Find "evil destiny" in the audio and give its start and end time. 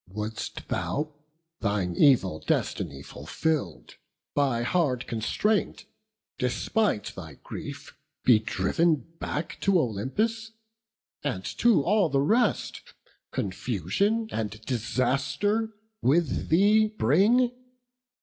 1.95-3.03